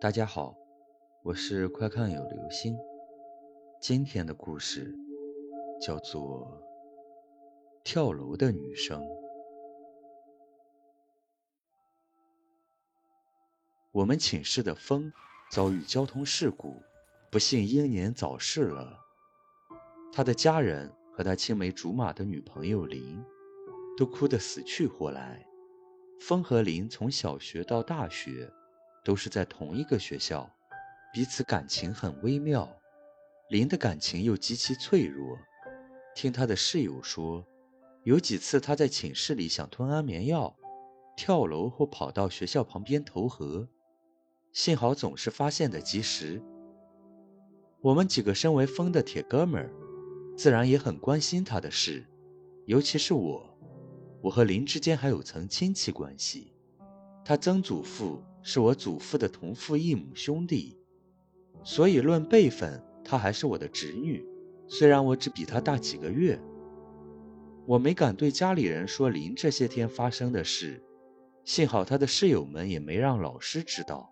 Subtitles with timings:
[0.00, 0.56] 大家好，
[1.24, 2.78] 我是快看有流星。
[3.80, 4.94] 今天的故事
[5.80, 6.46] 叫做
[7.82, 9.02] 《跳楼的女生》。
[13.90, 15.12] 我们寝室的风
[15.50, 16.80] 遭遇交通事故，
[17.28, 18.96] 不幸英年早逝了。
[20.12, 23.20] 他的家人和他青梅竹马的女朋友林，
[23.96, 25.44] 都哭得死去活来。
[26.20, 28.48] 风和林从小学到大学。
[29.04, 30.50] 都是在同一个学校，
[31.12, 32.68] 彼此感情很微妙。
[33.50, 35.38] 林的感情又极其脆弱。
[36.14, 37.46] 听他的室友说，
[38.02, 40.54] 有几次他在寝室里想吞安眠药、
[41.16, 43.68] 跳楼或跑到学校旁边投河，
[44.52, 46.42] 幸好总是发现的及时。
[47.80, 49.72] 我们几个身为风的铁哥们儿，
[50.36, 52.04] 自然也很关心他的事，
[52.66, 53.58] 尤其是我，
[54.20, 56.52] 我和林之间还有层亲戚关系，
[57.24, 58.22] 他曾祖父。
[58.50, 60.80] 是我祖父的同父异母兄弟，
[61.62, 64.26] 所以论辈分，她还是我的侄女。
[64.66, 66.40] 虽然我只比她大几个月，
[67.66, 70.82] 我没敢对家里人说林这些天发生的事。
[71.44, 74.10] 幸好他的室友们也没让老师知道，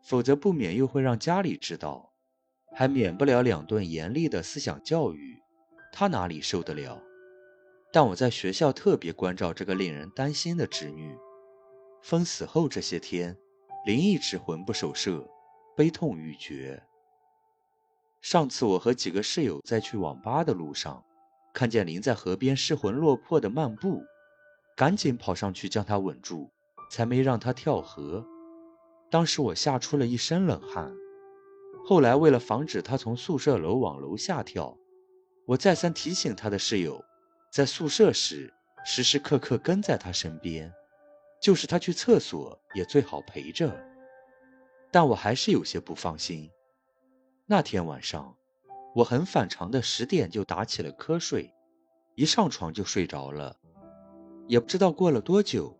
[0.00, 2.12] 否则不免又会让家里知道，
[2.72, 5.42] 还免不了两顿严厉的思想教育。
[5.92, 7.02] 他哪里受得了？
[7.92, 11.16] 但我在学校特别关照这个令人担心的侄女。
[12.02, 13.36] 风死后这些天，
[13.84, 15.28] 林一直魂不守舍，
[15.76, 16.82] 悲痛欲绝。
[18.20, 21.02] 上次我和几个室友在去网吧的路上，
[21.52, 24.02] 看见林在河边失魂落魄的漫步，
[24.76, 26.50] 赶紧跑上去将他稳住，
[26.90, 28.26] 才没让他跳河。
[29.10, 30.92] 当时我吓出了一身冷汗。
[31.86, 34.76] 后来为了防止他从宿舍楼往楼下跳，
[35.46, 37.02] 我再三提醒他的室友，
[37.50, 38.52] 在宿舍时
[38.84, 40.72] 时时刻刻跟在他身边。
[41.40, 43.74] 就是他去厕所也最好陪着，
[44.90, 46.50] 但我还是有些不放心。
[47.46, 48.36] 那天晚上，
[48.94, 51.52] 我很反常的十点就打起了瞌睡，
[52.14, 53.56] 一上床就睡着了。
[54.46, 55.78] 也不知道过了多久，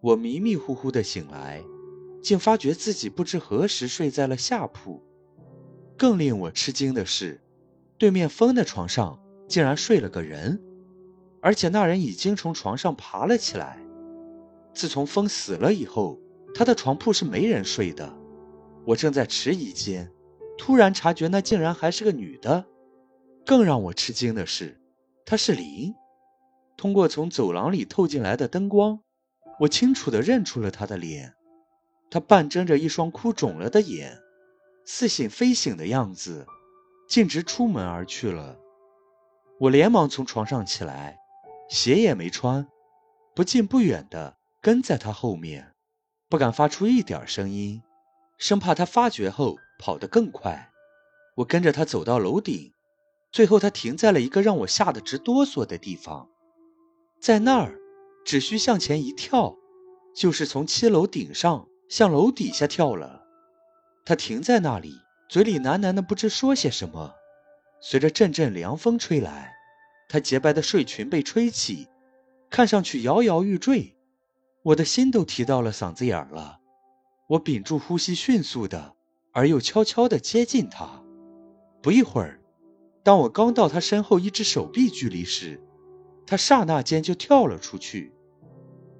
[0.00, 1.62] 我迷迷糊糊的醒来，
[2.22, 5.02] 竟发觉自己不知何时睡在了下铺。
[5.96, 7.40] 更令我吃惊的是，
[7.98, 10.62] 对面风的床上竟然睡了个人，
[11.42, 13.78] 而且那人已经从床上爬了起来。
[14.72, 16.18] 自从风死了以后，
[16.54, 18.16] 他的床铺是没人睡的。
[18.86, 20.10] 我正在迟疑间，
[20.56, 22.64] 突然察觉那竟然还是个女的。
[23.44, 24.80] 更让我吃惊的是，
[25.24, 25.94] 她是林。
[26.76, 29.00] 通过从走廊里透进来的灯光，
[29.60, 31.34] 我清楚地认出了她的脸。
[32.10, 34.18] 她半睁着一双哭肿了的眼，
[34.84, 36.46] 似醒非醒的样子，
[37.08, 38.58] 径直出门而去了。
[39.58, 41.18] 我连忙从床上起来，
[41.68, 42.66] 鞋也没穿，
[43.34, 44.36] 不近不远的。
[44.62, 45.72] 跟在他后面，
[46.28, 47.82] 不敢发出一点声音，
[48.36, 50.70] 生怕他发觉后跑得更快。
[51.36, 52.70] 我跟着他走到楼顶，
[53.32, 56.28] 最后他停在了一个让我吓得直哆嗦的地方。
[57.18, 57.78] 在那儿，
[58.22, 59.56] 只需向前一跳，
[60.14, 63.24] 就是从七楼顶上向楼底下跳了。
[64.04, 64.94] 他停在那里，
[65.30, 67.14] 嘴里喃喃的不知说些什么。
[67.80, 69.54] 随着阵阵凉风吹来，
[70.06, 71.88] 他洁白的睡裙被吹起，
[72.50, 73.96] 看上去摇摇欲坠。
[74.62, 76.58] 我的心都提到了嗓子眼儿了，
[77.28, 78.94] 我屏住呼吸，迅速的
[79.32, 81.02] 而又悄悄地接近他。
[81.80, 82.38] 不一会儿，
[83.02, 85.58] 当我刚到他身后一只手臂距离时，
[86.26, 88.12] 他刹那间就跳了出去。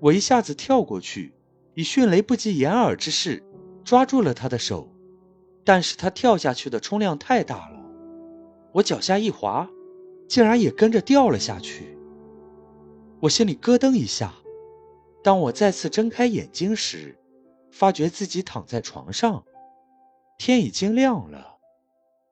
[0.01, 1.35] 我一下子跳过去，
[1.75, 3.45] 以迅雷不及掩耳之势
[3.85, 4.91] 抓住了他的手，
[5.63, 7.85] 但是他跳下去的冲量太大了，
[8.73, 9.69] 我脚下一滑，
[10.27, 11.99] 竟然也跟着掉了下去。
[13.21, 14.33] 我心里咯噔一下。
[15.23, 17.19] 当我再次睁开眼睛时，
[17.71, 19.45] 发觉自己躺在床上，
[20.39, 21.59] 天已经亮了。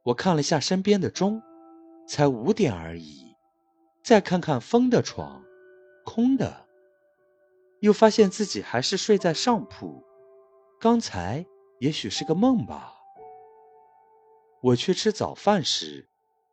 [0.05, 1.43] 我看了下身边的钟，
[2.07, 3.37] 才五点而已。
[4.03, 5.45] 再看看风的床，
[6.05, 6.67] 空的。
[7.81, 10.03] 又发现自己还是睡在上铺，
[10.81, 11.45] 刚才
[11.79, 12.95] 也许是个梦吧。
[14.63, 16.09] 我去吃早饭时，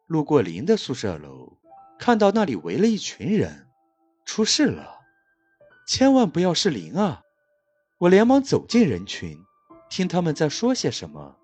[0.06, 1.58] 路过林的宿舍楼，
[1.98, 3.68] 看到那里围了一群人，
[4.26, 4.95] 出事了。
[5.86, 7.22] 千万不要是林啊！
[8.00, 9.38] 我连忙走进人群，
[9.90, 11.38] 听他们在说些什么。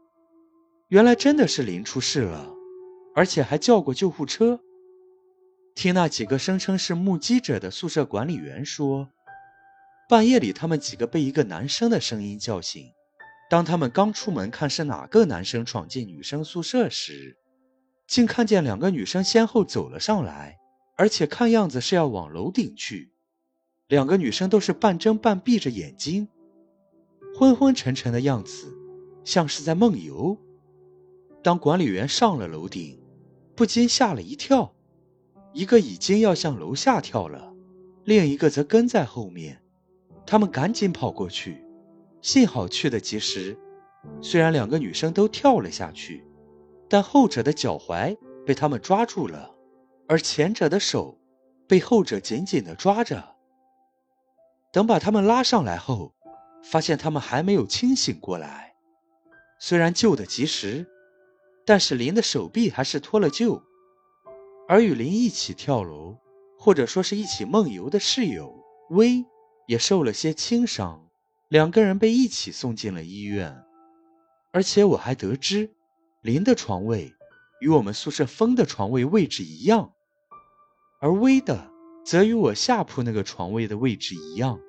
[0.88, 2.52] 原来真的是林出事了，
[3.16, 4.60] 而且还叫过救护车。
[5.76, 9.10] 听那几个声称是目击者的宿舍管理员说，
[10.10, 12.84] 半夜里他们几个被一个男生的声音叫醒。
[13.50, 17.38] 当他们刚出门看是哪个男生闯进女生宿舍时，
[18.08, 20.58] 竟看见两个女生先后走了上来，
[20.98, 23.11] 而且看样子是要往楼顶去。
[23.92, 26.30] 两个女生都是半睁半闭着眼睛，
[27.38, 28.74] 昏昏沉沉的样子，
[29.26, 30.38] 像是在梦游。
[31.44, 32.98] 当管理员上了楼顶，
[33.54, 34.74] 不禁吓了一跳，
[35.52, 37.54] 一个已经要向楼下跳了，
[38.06, 39.62] 另一个则跟在后面。
[40.26, 41.62] 他们赶紧跑过去，
[42.22, 43.58] 幸好去得及时。
[44.22, 46.26] 虽然两个女生都跳了下去，
[46.88, 49.54] 但后者的脚踝被他们抓住了，
[50.08, 51.20] 而前者的手
[51.68, 53.31] 被后者紧紧地抓着。
[54.72, 56.14] 等把他们拉上来后，
[56.64, 58.76] 发现他们还没有清醒过来。
[59.60, 60.88] 虽然救得及时，
[61.66, 63.62] 但是林的手臂还是脱了臼，
[64.68, 66.18] 而与林一起跳楼，
[66.58, 69.26] 或者说是一起梦游的室友威
[69.68, 71.08] 也受了些轻伤，
[71.50, 73.64] 两个人被一起送进了医院。
[74.54, 75.72] 而且我还得知，
[76.22, 77.14] 林的床位
[77.60, 79.94] 与我们宿舍风的床位位置一样，
[81.00, 81.71] 而威的
[82.04, 84.60] 则与我下铺那个床位的位置一样。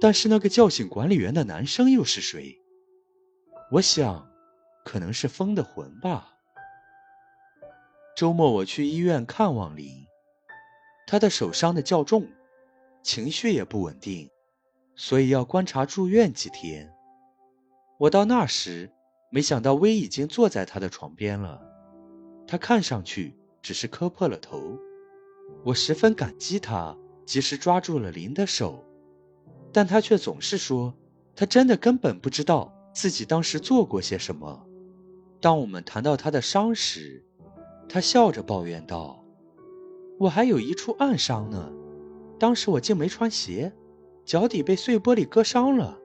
[0.00, 2.60] 但是那个叫醒管理员的男生又是谁？
[3.72, 4.28] 我想，
[4.84, 6.34] 可能是风的魂吧。
[8.16, 10.06] 周末我去医院看望林，
[11.06, 12.26] 他的手伤的较重，
[13.02, 14.30] 情绪也不稳定，
[14.94, 16.92] 所以要观察住院几天。
[17.98, 18.92] 我到那时，
[19.30, 21.60] 没想到威已经坐在他的床边了。
[22.46, 24.78] 他看上去只是磕破了头。
[25.64, 28.84] 我十分感激他及时抓住了林的手，
[29.72, 30.94] 但他却总是说，
[31.34, 34.66] 他真的根本不知道自己当时做过些什么。
[35.40, 37.24] 当我们谈到他的伤时，
[37.88, 39.24] 他笑着抱怨道
[40.18, 41.72] ：“我还有一处暗伤呢，
[42.38, 43.72] 当时我竟没穿鞋，
[44.24, 45.98] 脚底被碎玻璃割伤了。”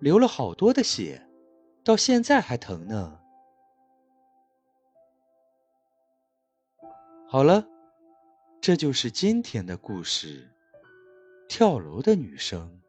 [0.00, 1.26] 流了好多的血，
[1.82, 3.18] 到现在还疼呢。
[7.26, 7.66] 好了，
[8.66, 10.48] 这就是今天的故事，
[11.46, 12.80] 跳楼的女生。